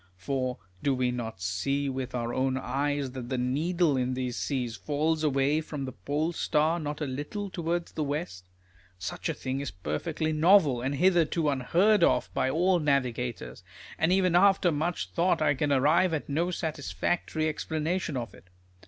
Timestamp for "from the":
5.61-5.91